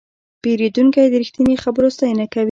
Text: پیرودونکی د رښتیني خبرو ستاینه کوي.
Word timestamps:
پیرودونکی 0.43 1.05
د 1.09 1.15
رښتیني 1.23 1.55
خبرو 1.63 1.87
ستاینه 1.95 2.25
کوي. 2.31 2.39